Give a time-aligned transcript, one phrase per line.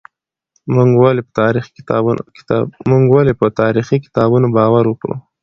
[2.85, 5.15] موږ ولې په تاريخي کتابونو باور وکړو؟